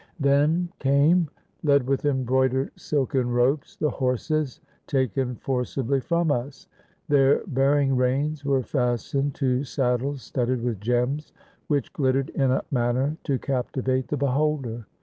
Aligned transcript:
'Then 0.19 0.69
came, 0.79 1.29
led 1.61 1.85
with 1.85 2.05
embroidered 2.05 2.71
silken 2.75 3.29
ropes, 3.29 3.75
the 3.75 3.91
horses 3.91 4.59
taken 4.87 5.35
forcibly 5.35 5.99
from 6.01 6.31
us. 6.31 6.67
Their 7.07 7.43
bearing 7.45 7.95
reins 7.95 8.43
were 8.43 8.63
fastened 8.63 9.35
to 9.35 9.63
saddles 9.63 10.23
studded 10.23 10.63
with 10.63 10.81
gems, 10.81 11.33
which 11.67 11.93
glittered 11.93 12.29
in 12.29 12.49
a 12.49 12.63
manner 12.71 13.15
to 13.25 13.37
captivate 13.37 14.07
the 14.07 14.17
beholder. 14.17 14.87